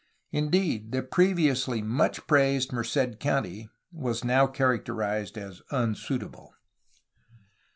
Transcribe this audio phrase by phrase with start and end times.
[0.31, 6.55] Indeed the previously much praised Merced country was now characterized as unsuitable.